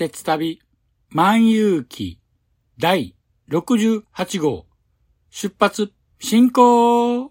[0.00, 0.58] 鉄旅
[1.10, 2.20] 万有記
[2.78, 3.14] 第
[3.50, 4.64] 68号。
[5.28, 7.30] 出発進行。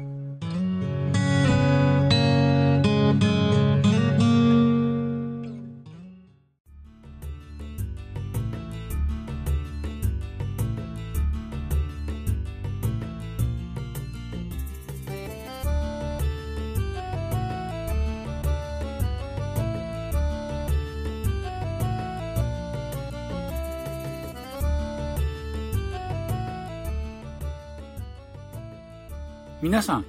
[29.61, 30.05] 皆さん、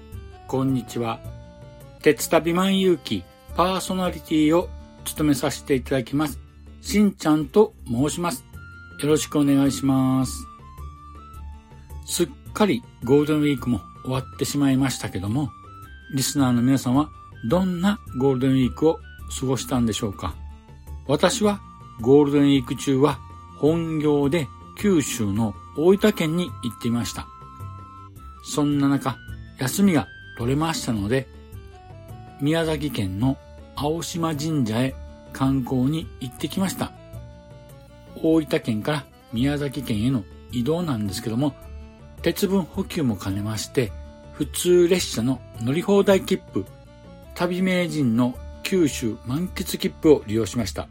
[0.48, 1.20] こんにちは。
[2.00, 3.22] 鉄旅万有記
[3.54, 4.70] パーソナリティを
[5.04, 6.38] 務めさせていただきます。
[6.80, 8.46] しんちゃんと申します。
[9.02, 10.32] よろしくお願いします。
[12.06, 15.50] すっかりゴールデンウィークも終わってしまいましたけども、
[16.14, 17.10] リスナーの皆さんは
[17.50, 19.00] どんなゴールデンウィークを
[19.38, 20.34] 過ごしたんでしょうか
[21.06, 21.60] 私は
[22.00, 23.18] ゴールデンウィーク中は
[23.58, 24.48] 本業で
[24.78, 27.26] 九州の大分県に行っていました。
[28.44, 29.18] そんな中、
[29.62, 31.28] 休みが取れましたので、
[32.40, 33.38] 宮崎県の
[33.76, 34.92] 青島神社へ
[35.32, 36.90] 観光に行ってきました。
[38.16, 41.54] 大分県から宮崎県への移動なんですけども、
[42.22, 43.92] 鉄分補給も兼ねまして、
[44.32, 46.66] 普通列車の乗り放題切符、
[47.36, 48.34] 旅名人の
[48.64, 50.88] 九州満喫切符を利用しました。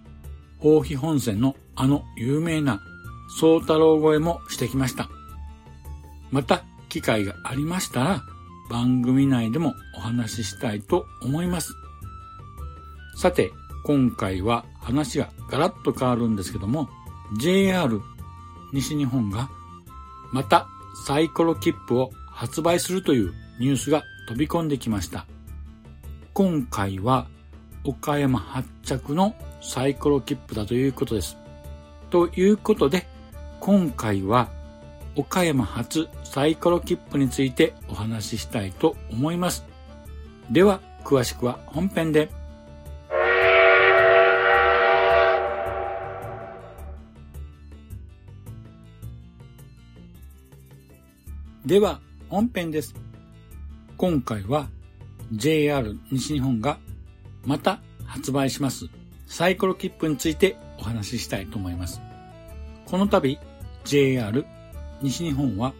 [0.61, 2.79] 大肥本線のあの有名な
[3.37, 5.09] 宗太郎越えもしてきました。
[6.31, 8.23] また、機会がありましたら、
[8.71, 11.75] 番組内でもお話ししたいと思います。
[13.17, 13.51] さて、
[13.83, 16.87] 今回は話がガラッと変わるんですけども、
[17.37, 18.01] JR
[18.71, 19.49] 西日本が
[20.31, 20.69] また
[21.05, 25.25] サイコロ切符を発売するというニュースが飛び込んできました。
[26.33, 27.27] 今回は
[27.83, 31.37] 岡山発着のサイコロ切符だということです。
[32.09, 33.05] ということで、
[33.59, 34.49] 今回は
[35.15, 39.65] 岡山発サイコロ切符についてお話ししたいと思います。
[40.49, 42.29] では、詳しくは本編で。
[51.65, 51.99] では、
[52.29, 52.95] 本編です。
[53.97, 54.67] 今回は
[55.31, 56.79] JR 西日本が
[57.45, 58.87] また発売します
[59.27, 62.01] サイコロ切符についてお話ししたいと思います。
[62.85, 63.37] この度
[63.83, 64.45] JR
[65.01, 65.73] 西日本は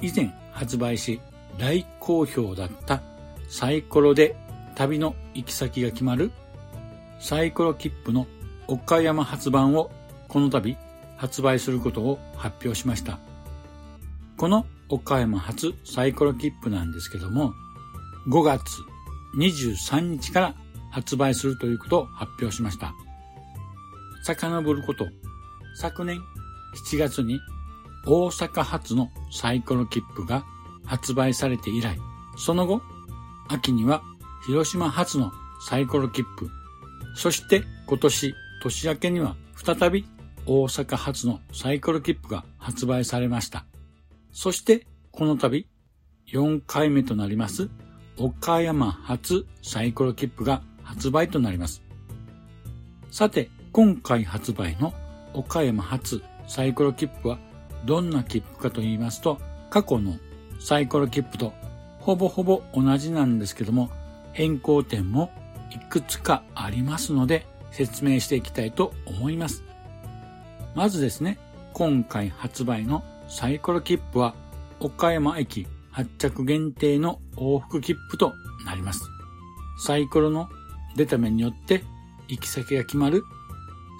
[0.00, 1.20] 以前発売し
[1.58, 3.02] 大好評だった
[3.48, 4.36] サイコロで
[4.74, 6.30] 旅の行き先が決まる
[7.18, 8.26] サイコロ切符の
[8.66, 9.90] 岡山発売を
[10.28, 10.76] この度
[11.16, 13.18] 発売することを発表しました。
[14.38, 17.52] この岡山発サイコロ切符なんですけども
[18.28, 18.62] 5月
[19.36, 20.54] 23日から
[20.90, 22.94] 発売するということを発表しました。
[24.22, 25.06] 遡ること、
[25.76, 26.18] 昨年
[26.90, 27.40] 7月に
[28.06, 30.44] 大阪発のサイコロ切符が
[30.84, 31.98] 発売されて以来、
[32.36, 32.82] その後、
[33.48, 34.02] 秋には
[34.46, 35.32] 広島発の
[35.66, 36.48] サイコロ切符、
[37.14, 40.06] そして今年年明けには再び
[40.46, 43.66] 大阪発のサイコロ切符が発売されました。
[44.32, 45.66] そしてこの度
[46.28, 47.68] 4回目となります
[48.16, 51.82] 岡山発サイコロ切符が発売となります。
[53.10, 54.92] さて、今回発売の
[55.32, 57.38] 岡山発サイコロ切符は
[57.84, 59.38] どんな切符かと言いますと、
[59.70, 60.16] 過去の
[60.58, 61.52] サイコロ切符と
[61.98, 63.90] ほぼほぼ同じなんですけども、
[64.32, 65.30] 変更点も
[65.70, 69.64] いくつかありますので説明していきたいと思います。
[70.74, 71.38] まずですね、
[71.72, 74.34] 今回発売のサイコロ切符は
[74.80, 78.34] 岡山駅発着限定の往復切符と
[78.64, 79.02] なります。
[79.84, 80.48] サイコロの
[80.96, 81.84] 出た目によって
[82.28, 83.22] 行き先が決まる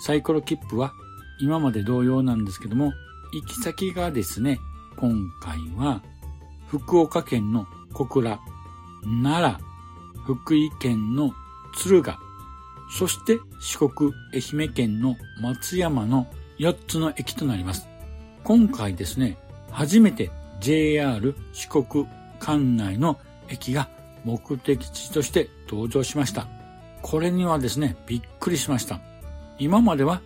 [0.01, 0.93] サイコロ切符は
[1.41, 2.93] 今まで同様なんですけども、
[3.33, 4.59] 行き先がですね、
[4.97, 6.03] 今回は
[6.67, 8.41] 福岡県の小倉、
[9.23, 11.33] 奈良、福井県の
[11.73, 12.19] 敦賀、
[12.91, 16.27] そして四国、愛媛県の松山の
[16.59, 17.87] 4つの駅となります。
[18.43, 19.39] 今回ですね、
[19.71, 20.31] 初めて
[20.61, 22.07] JR 四国
[22.41, 23.19] 管内の
[23.49, 23.89] 駅が
[24.25, 26.49] 目的地として登場しました。
[27.03, 29.01] これにはですね、びっくりしました。
[29.59, 30.21] 今までは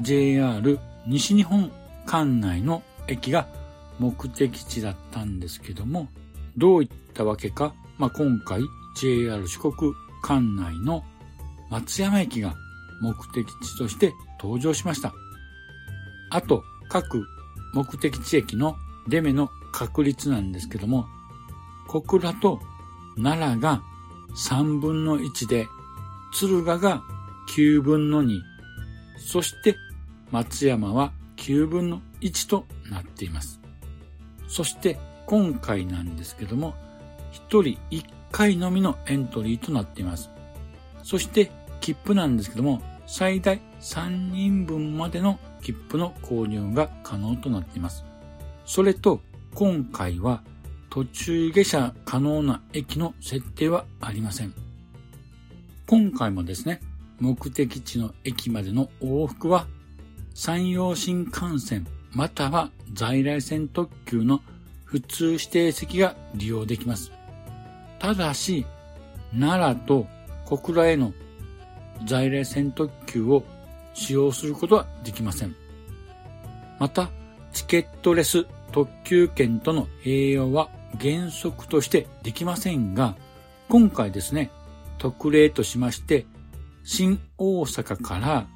[0.00, 1.70] JR 西日本
[2.08, 3.46] 管内の駅が
[3.98, 6.08] 目的地だったんですけども、
[6.56, 8.62] どういったわけか、まあ、今回
[8.96, 11.04] JR 四国管内の
[11.70, 12.56] 松山駅が
[13.02, 15.12] 目的地として登場しました。
[16.30, 17.26] あと、各
[17.74, 18.76] 目的地駅の
[19.06, 21.04] 出目の確率なんですけども、
[21.88, 22.58] 小倉と
[23.22, 23.82] 奈良が
[24.34, 25.66] 3分の1で、
[26.32, 27.02] 敦賀が
[27.54, 28.40] 9分の2、
[29.18, 29.76] そして
[30.30, 33.60] 松山は9分の1となっています。
[34.48, 36.74] そして今回なんですけども、
[37.32, 40.30] 1人1回のみのエントリーとなっています。
[41.02, 41.50] そして
[41.80, 48.04] 切符なんですけども、最大3人分までの切符の購入が可能となっています。
[48.66, 49.20] それと
[49.54, 50.42] 今回は
[50.90, 54.54] 途中下車可能な駅の設定はありません。
[55.86, 56.80] 今回もですね、
[57.18, 59.66] 目的地の駅までの往復は
[60.40, 64.40] 山陽新幹線または在来線特急の
[64.84, 67.10] 普通指定席が利用できます。
[67.98, 68.64] ただし、
[69.36, 70.06] 奈良と
[70.46, 71.12] 小倉への
[72.06, 73.42] 在来線特急を
[73.94, 75.56] 使用することはできません。
[76.78, 77.10] また、
[77.52, 80.68] チケットレス特急券との併用は
[81.00, 83.16] 原則としてできませんが、
[83.68, 84.52] 今回ですね、
[84.98, 86.26] 特例としまして、
[86.84, 88.46] 新大阪から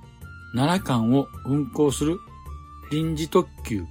[0.55, 2.19] 奈良間を運行する
[2.91, 3.85] 臨時特急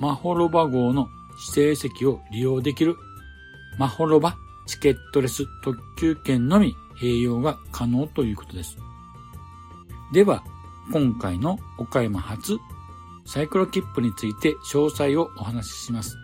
[0.00, 1.08] マホロバ号の
[1.52, 2.96] 指定席を利用できる
[3.78, 4.36] マホロバ
[4.66, 8.76] チケットレス特急券のみ併用が可能ということです。
[10.12, 10.42] では、
[10.92, 12.58] 今回の岡山発
[13.24, 16.16] サイクロ切符について詳細をお話しします。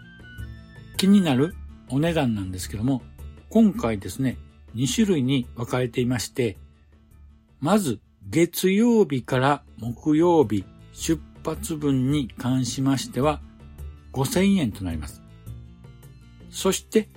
[0.96, 1.54] 気になる
[1.90, 3.02] お値段なんですけども、
[3.50, 4.38] 今回ですね、
[4.74, 6.56] 2種類に分かれていまして、
[7.60, 8.00] まず
[8.30, 13.40] 月曜日から木曜日出発分に関しましては
[14.12, 15.22] 5000円となります。
[16.50, 17.08] そして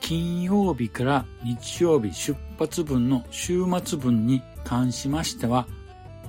[0.00, 5.66] 金曜日から日曜日出発分の週末分に関しましては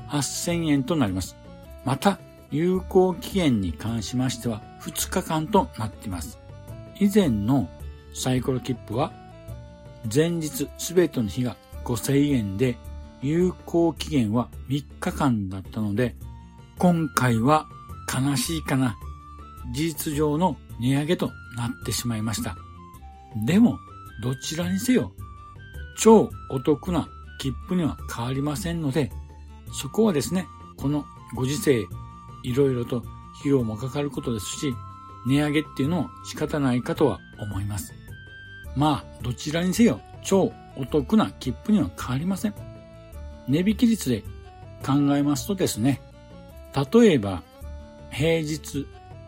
[0.09, 1.35] 8000円となります。
[1.83, 2.19] また
[2.51, 6.39] 有効期限に関しましては2日間となっています。
[6.99, 7.69] 以前の
[8.13, 9.11] サイコロ切符は
[10.13, 12.77] 前日すべての日が5000円で
[13.21, 16.15] 有効期限は3日間だったので
[16.77, 17.67] 今回は
[18.11, 18.97] 悲しいかな
[19.73, 22.55] 事実上の値上げとなってしまいました。
[23.45, 23.77] でも
[24.23, 25.13] どちらにせよ
[25.97, 27.07] 超お得な
[27.39, 29.11] 切符には変わりませんので
[29.71, 30.47] そこはですね、
[30.77, 31.87] このご時世
[32.43, 32.97] いろいろと
[33.39, 34.73] 費用もかかることですし、
[35.25, 37.93] 値上げっていうのも仕方ないかとは思います。
[38.75, 42.70] まあ、どちらにせよ超お得な切符には変わりません。
[43.47, 44.23] 値引き率で
[44.85, 46.01] 考えますとですね、
[46.93, 47.43] 例えば
[48.11, 48.87] 平日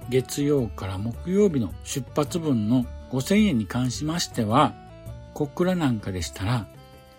[0.10, 4.74] 月曜から木曜日の出発分の5000円に関しましては、
[5.34, 6.67] 小倉なんかでしたら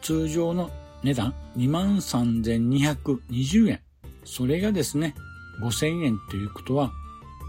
[0.03, 0.71] 通常の
[1.03, 3.81] 値段23,220円。
[4.25, 5.15] それがですね、
[5.63, 6.91] 5000円ということは、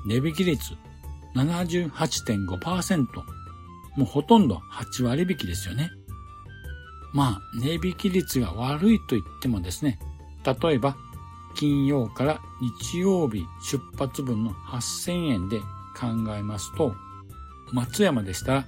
[0.07, 0.73] 値引き率
[1.35, 3.05] 78.5%。
[3.95, 5.91] もうほとんど8割引きですよね。
[7.15, 9.97] まあ、値引き率が悪いと言ってもですね、
[10.45, 10.97] 例えば、
[11.55, 12.41] 金曜から
[12.81, 15.61] 日曜日出発分の8000円で
[15.97, 16.07] 考
[16.37, 16.93] えますと、
[17.71, 18.65] 松山でしたら、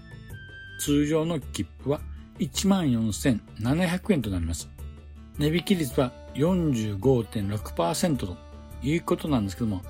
[0.79, 1.99] 通常の切符は
[2.39, 4.69] 14,700円となります。
[5.37, 8.37] 値引き率は45.6%と
[8.81, 9.81] いうことなんですけども、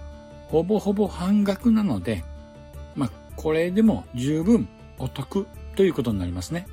[0.48, 2.24] ほぼほぼ半額なので、
[2.96, 5.46] まあ、これでも十分お得
[5.76, 6.66] ということになりますね。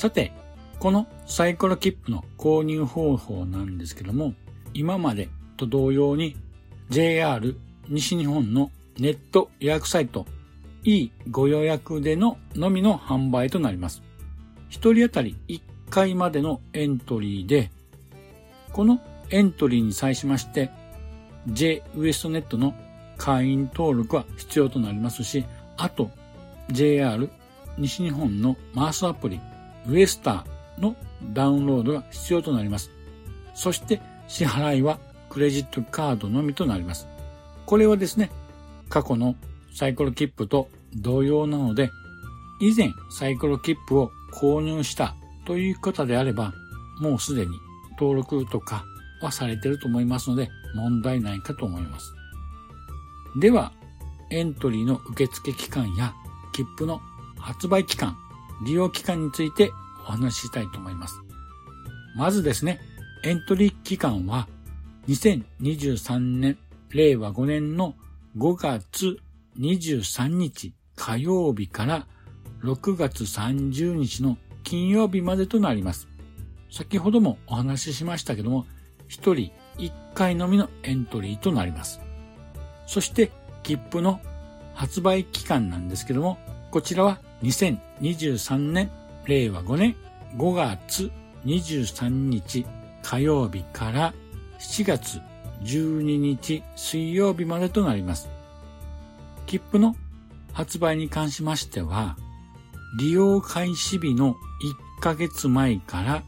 [0.00, 0.32] さて、
[0.78, 4.32] このサイコロ切符の購入方法なんですけども、
[4.72, 5.28] 今まで
[5.58, 6.38] と同様に
[6.88, 7.54] JR
[7.86, 10.24] 西日本のネット予約サイト
[10.84, 14.00] E ご予約でののみの販売となります。
[14.70, 17.70] 一人当たり1回までのエントリーで、
[18.72, 20.70] このエントリーに際しまして
[21.46, 22.72] J ウエストネットの
[23.18, 25.44] 会員登録は必要となりますし、
[25.76, 26.10] あと
[26.70, 27.28] JR
[27.76, 29.38] 西日本のマースアプリ
[29.86, 30.96] ウエスターの
[31.32, 32.90] ダウンロードが必要となります。
[33.54, 37.08] そして支払いはクレジットカードのみとなります。
[37.66, 38.30] これはですね、
[38.88, 39.36] 過去の
[39.72, 41.90] サイコロ切符と同様なので、
[42.60, 45.14] 以前サイコロ切符を購入した
[45.46, 46.52] という方であれば、
[47.00, 47.52] もうすでに
[47.98, 48.84] 登録とか
[49.22, 52.12] はされていると思いますので、問題ないかと思います。
[53.38, 53.72] では、
[54.30, 56.14] エントリーの受付期間や
[56.52, 57.00] 切符の
[57.38, 58.16] 発売期間、
[58.64, 61.20] 利用期間についてお話ししたいと思います。
[62.16, 62.80] まずですね、
[63.22, 64.48] エントリー期間は
[65.08, 66.58] 2023年
[66.90, 67.94] 令和5年の
[68.36, 69.18] 5月
[69.58, 72.06] 23日火曜日から
[72.62, 76.08] 6月30日の金曜日までとなります。
[76.70, 78.66] 先ほどもお話ししましたけども、
[79.08, 82.00] 1人1回のみのエントリーとなります。
[82.86, 83.30] そして
[83.62, 84.20] 切符の
[84.74, 86.38] 発売期間なんですけども、
[86.70, 88.90] こちらは2023年
[89.26, 89.96] 令和5年
[90.36, 91.10] 5月
[91.44, 92.66] 23日
[93.02, 94.14] 火曜日から
[94.58, 95.20] 7月
[95.62, 98.28] 12日水曜日までとなります。
[99.46, 99.96] 切符の
[100.52, 102.16] 発売に関しましては、
[102.98, 104.34] 利用開始日の
[104.98, 106.22] 1ヶ月前から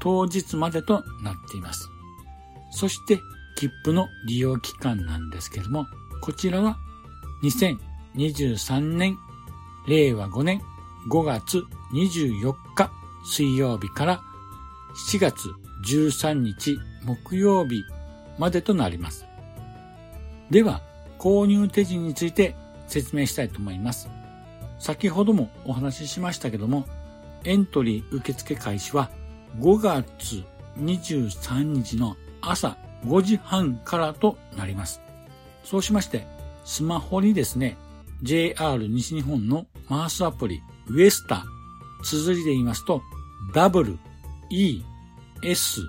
[0.00, 1.88] 当日までとなっています。
[2.70, 3.18] そして
[3.56, 5.86] 切符の利用期間なんですけども、
[6.20, 6.78] こちらは
[7.42, 9.16] 2023年
[9.88, 10.60] 令和5年
[11.10, 11.64] 5月
[11.94, 12.92] 24日
[13.24, 14.20] 水曜日から
[15.08, 15.48] 7月
[15.90, 17.82] 13日木曜日
[18.38, 19.24] までとなります。
[20.50, 20.82] では、
[21.18, 22.54] 購入手順について
[22.86, 24.10] 説明したいと思います。
[24.78, 26.86] 先ほどもお話ししましたけども、
[27.44, 29.10] エントリー受付開始は
[29.58, 30.44] 5月
[30.78, 32.76] 23日の朝
[33.06, 35.00] 5時半からとなります。
[35.64, 36.26] そうしまして、
[36.66, 37.78] スマホにですね、
[38.22, 41.44] JR 西日本のマースアプリウエスタ、
[42.02, 43.02] 綴りで言いますと
[43.54, 43.96] W,
[44.50, 44.82] E,
[45.42, 45.80] S,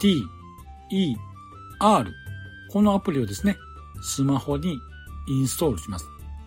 [0.00, 0.22] T,
[0.90, 1.16] E,
[1.80, 2.12] R
[2.70, 3.56] このアプリをですね、
[4.02, 4.78] スマホに
[5.28, 6.06] インストールします。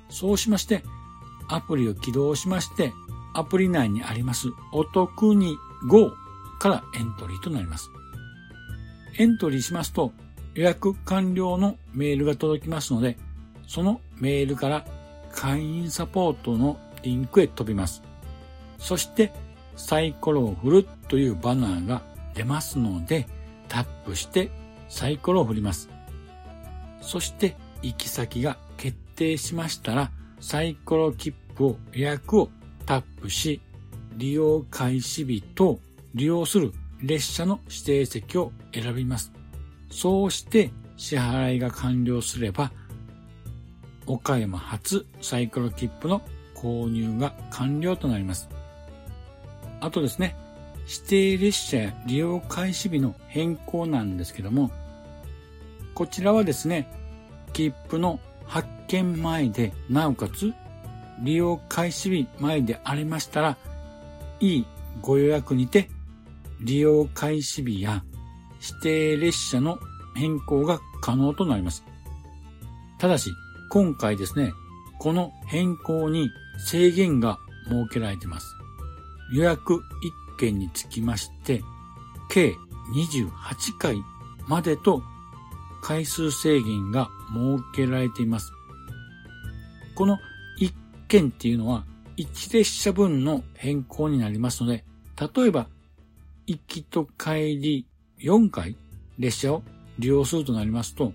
[0.10, 0.84] そうしまして、
[1.48, 2.94] アプリを起動しまして、
[3.34, 6.14] アプリ内にありますお得に Go
[6.58, 7.92] からエントリーとなります。
[9.18, 10.12] エントリーしますと
[10.56, 13.18] 予約完了のメールが届きますので、
[13.68, 14.86] そのメールから
[15.36, 18.02] 会員サポートのリンクへ飛びます。
[18.80, 19.32] そして
[19.76, 22.02] サイコロを振るというバナーが
[22.34, 23.28] 出ますので、
[23.68, 24.50] タップして
[24.88, 25.90] サイコロを振ります。
[27.02, 32.50] そして行き先が決定しましたら、サイコロ切符を予約を
[32.86, 33.62] タップし、
[34.16, 35.80] 利用開始日と
[36.14, 39.32] 利用する列車の指定席を選びます。
[39.92, 42.72] そうして支払いが完了すれば、
[44.08, 46.22] 岡山初サイコロ切符の
[46.56, 48.50] 購入が完了となります。
[49.82, 50.36] あとですね、
[50.88, 54.72] 指定列車や利用開始日の変更なんですけども、
[55.94, 56.88] こちらはですね、
[57.54, 60.54] 切符の発券前で、なおかつ
[61.20, 63.58] 利用開始日前でありましたら、
[64.40, 64.66] いい
[65.02, 65.90] ご予約にて
[66.62, 68.04] 利用開始日や
[68.62, 69.80] 指定列車の
[70.16, 71.84] 変更が可能となります。
[72.98, 73.32] ただし、
[73.76, 74.54] 今回ですね、
[75.00, 76.30] この変更に
[76.66, 78.56] 制限が設けられています。
[79.34, 81.62] 予約1件につきまして、
[82.30, 82.56] 計
[82.96, 83.30] 28
[83.78, 83.98] 回
[84.48, 85.04] までと
[85.82, 88.54] 回数制限が設けられています。
[89.94, 90.20] この
[90.62, 90.72] 1
[91.10, 91.84] 件っていうのは
[92.16, 94.86] 1列車分の変更になりますので、
[95.20, 95.68] 例えば、
[96.48, 97.86] 行きと帰り
[98.22, 98.78] 4回
[99.20, 99.64] 列車を
[100.00, 101.12] 利用するとなりますと、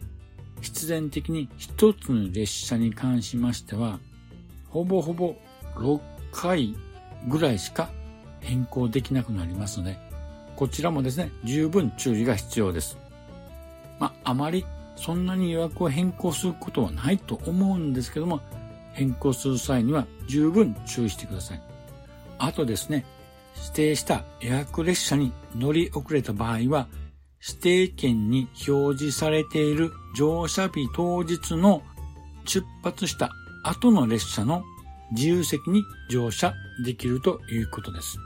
[0.60, 3.98] 必然的に1つの列車に関しましては、
[4.68, 5.34] ほぼほぼ
[5.76, 6.00] 6
[6.32, 6.74] 回
[7.28, 7.90] ぐらいしか
[8.40, 9.98] 変更できなくなりますので、
[10.56, 12.98] こちらもですね、十分注意が必要です。
[13.98, 14.64] まあ、あまり
[14.96, 18.40] そんなに予約を変更することはないと思うんですけども、
[18.92, 21.62] 変更する際には十分注意してください。
[22.38, 23.04] あとですね、
[23.56, 26.88] 指定した予約列車に乗り遅れた場合は、
[27.42, 31.82] 指定券に表示されている乗車日当日の
[32.44, 33.30] 出発した
[33.64, 34.64] 後の列車の
[35.12, 38.18] 自由席に乗車できるということです。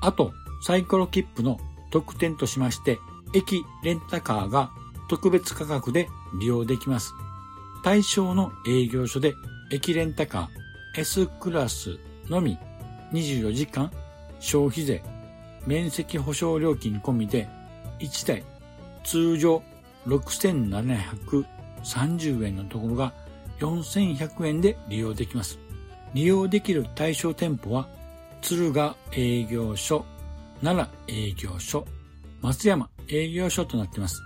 [0.00, 1.58] あと、サイコロ切符の
[1.90, 2.98] 特典としまして、
[3.34, 4.70] 駅レンタカーが
[5.08, 6.08] 特別価格で
[6.40, 7.14] 利用できます。
[7.84, 9.34] 対象の営業所で
[9.70, 11.98] 駅レンタカー S クラス
[12.30, 12.56] のみ
[13.12, 13.90] 24時間
[14.40, 15.02] 消費税
[15.66, 17.46] 面積保証料金込みで
[18.00, 18.42] 1台
[19.04, 19.62] 通常
[20.06, 23.12] 6730円のところが
[23.60, 25.58] 4100円で利用できます。
[26.12, 27.88] 利用できる対象店舗は
[28.40, 30.04] 敦賀営業所、
[30.62, 31.86] 奈良営業所、
[32.42, 34.20] 松山営業所となっています。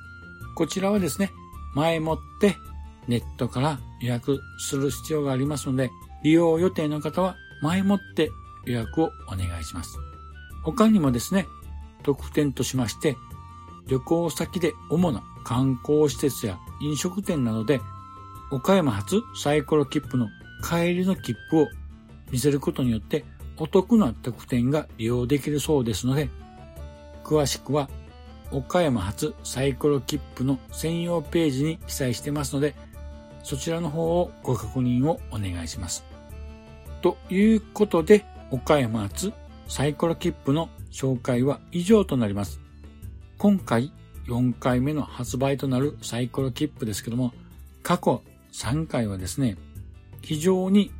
[0.56, 1.30] こちらはですね、
[1.74, 2.56] 前もって
[3.06, 5.90] ネットから予約する必要がありますので、
[6.24, 8.30] 利用予定の方は前もって
[8.66, 9.96] 予約をお願いします。
[10.64, 11.46] 他にもですね、
[12.02, 13.16] 特典としまして、
[13.86, 17.80] 旅行先で主な観光施設や飲食店などで、
[18.50, 20.28] 岡山発サイコロ切符の
[20.62, 21.68] 帰りの切符を
[22.30, 23.24] 見せることによって
[23.56, 26.28] お得な特典が利用できるそうですので、
[27.24, 27.88] 詳しくは
[28.50, 32.74] 岡山発サイコロ切符の専用ページに記載してますので、
[33.42, 36.04] そちらの方をご確認をお願いします。
[37.00, 39.32] ということで、岡山発
[39.66, 42.60] サイコロ切符の紹介は以上となります。
[43.38, 43.94] 今回
[44.28, 47.32] 4回目の発売となるサイコロ切符ですけども、
[47.82, 49.56] 過去3回はですね、
[50.20, 50.92] 非常に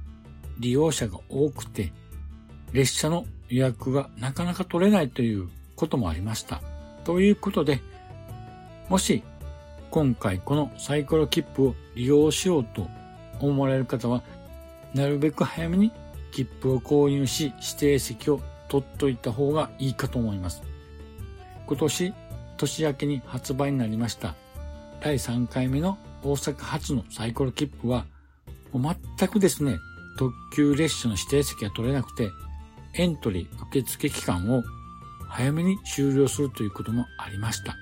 [0.58, 1.92] 利用者が多くて、
[2.72, 6.62] 列車の予約がなかなか取れないということもありました。
[7.04, 7.80] ということで、
[8.88, 9.22] もし
[9.90, 12.88] 今回このサイコロ切符を利用しようと
[13.40, 14.22] 思われる方は、
[14.94, 15.92] なるべく早めに
[16.32, 20.62] 切符を購入し指定席を取っといた方がいいかと思います。
[21.66, 22.14] 今年
[22.58, 24.34] 年明けに発売になりました
[25.00, 28.04] 第3回目の大阪発のサイコロ切符は、
[28.72, 29.78] もう全くですね、
[30.18, 32.30] 特急列車の指定席が取れなくて、
[32.94, 34.62] エントリー受付期間を
[35.28, 37.76] 早めに終了するということもありました。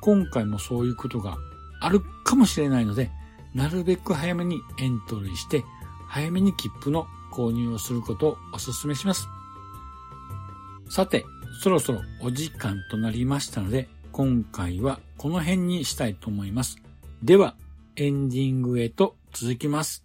[0.00, 1.36] 今回もそういうことが
[1.80, 3.10] あるかもしれないので、
[3.54, 5.64] なるべく早めにエントリーして、
[6.06, 9.26] 早めに切符の購入をすることをお勧めします。
[10.88, 11.24] さて、
[11.60, 16.76] そろそろお時間となりましたので、今回はこの辺にしたいと思います。
[17.22, 17.56] では、
[17.96, 20.04] エンディングへと続きます。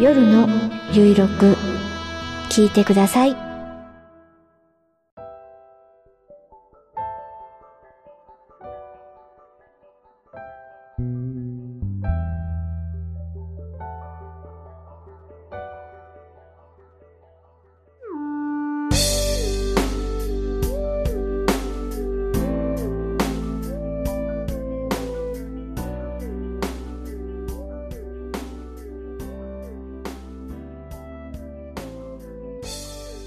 [0.00, 0.48] 夜の
[0.92, 1.58] ゆいろく
[2.48, 3.49] 聞いてください。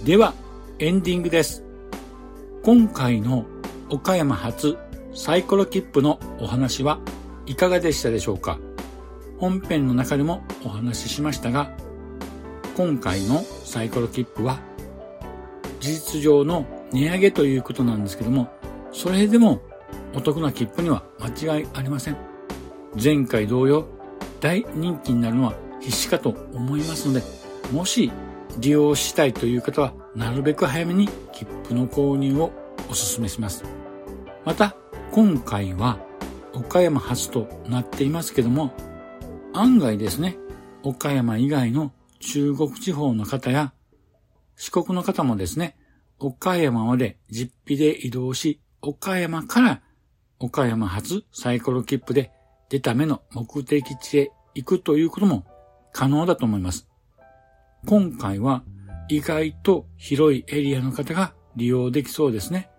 [0.04, 0.34] では、
[0.80, 1.63] エンディングです。
[2.62, 3.46] 今回の
[3.89, 4.78] 岡山発
[5.13, 7.00] サイコロ切符のお話は
[7.46, 8.60] いかがでしたでしょうか？
[9.38, 11.72] 本編の中でもお話ししましたが、
[12.76, 14.60] 今回のサイコロ切符は
[15.80, 18.50] 事実上の値上げということなんですけども、
[18.92, 19.62] それでも
[20.13, 22.18] お得な切符には間違いありません。
[23.02, 23.86] 前回同様、
[24.42, 27.24] 大人気になるのは必至かと思いますので、
[27.72, 28.12] もし
[28.60, 32.52] 利用したいという方は、なるべく早めに切符の購入を
[32.89, 33.63] お勧めします。
[34.46, 34.76] また、
[35.12, 36.00] 今回は
[36.54, 38.74] 岡山発となっていますけども、
[39.54, 40.38] 案外ですね、
[40.84, 43.74] 岡山以外の中国地方の方や
[44.56, 45.76] 四国の方もですね、
[46.20, 49.82] 岡山まで実費で移動し、岡山から
[50.39, 52.32] 岡山発サイコロ切符で
[52.70, 55.46] 出た目の目的地へ行くということも
[55.92, 56.88] 可能だと思います。
[57.86, 58.63] 今回は
[59.10, 62.69] 意外と広いエリアの方が利用できそうですね。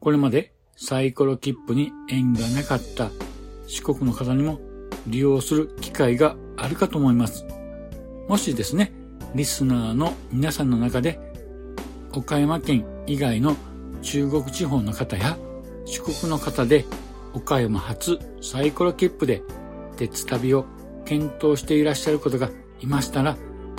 [0.00, 3.10] これまでサイコロ切符に縁がなかった
[3.68, 4.60] 四国の方にも
[5.06, 7.46] 利用する機会があるかと思います。
[8.28, 8.92] もしですね、
[9.34, 11.20] リスナーの皆さんの中で
[12.12, 13.56] 岡山県以外の
[14.02, 15.38] 中国地方の方や
[15.86, 16.84] 四国の方で
[17.32, 19.42] 岡山初サイコロ切符で
[19.96, 20.66] 鉄旅を
[21.04, 22.50] 検討していらっしゃることが
[22.80, 23.36] いましたら、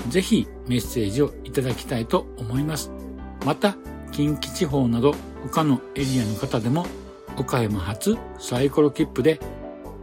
[0.10, 2.92] ぜひメッセージをいただきたいと思います。
[3.46, 3.76] また、
[4.12, 6.86] 近畿地方など他のエリアの方でも
[7.38, 9.40] 岡山初サイコロ切符で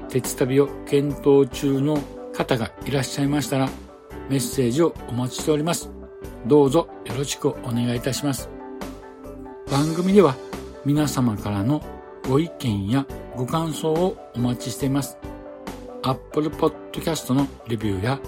[0.09, 1.99] 鉄旅を検討中の
[2.35, 3.69] 方がいらっしゃいましたら
[4.29, 5.91] メッセージをお待ちしております。
[6.47, 8.51] どうぞよろしくお願いいたします。
[9.71, 10.35] 番組では
[10.85, 11.83] 皆様からの
[12.29, 15.17] ご意見やご感想をお待ちしています。
[16.03, 18.21] Apple Podcast のレビューや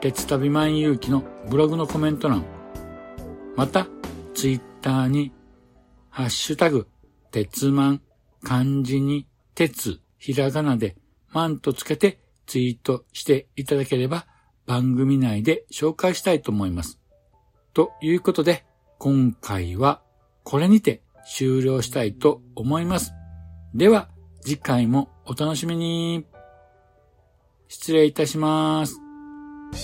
[0.00, 2.44] 鉄旅万有機のブログのコメント欄、
[3.56, 3.88] また
[4.34, 5.32] Twitter に
[6.10, 6.86] ハッシュタグ、
[7.32, 8.02] 鉄マン、
[8.42, 10.96] 漢字に鉄、ひらがなで
[11.32, 14.26] マンとつけてツイートしていただければ
[14.66, 17.00] 番組内で紹介したいと思います。
[17.74, 18.64] ということで、
[18.98, 20.00] 今回は
[20.44, 23.12] これにて終了したいと思います。
[23.74, 24.08] では、
[24.42, 26.24] 次回もお楽しみに。
[27.68, 29.07] 失礼いたします。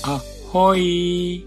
[0.04, 0.20] あ、
[0.50, 1.46] ほい